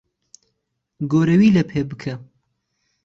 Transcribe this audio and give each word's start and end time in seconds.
گۆرەوی 1.11 1.53
لەپێ 1.57 1.81
بکە. 1.89 2.13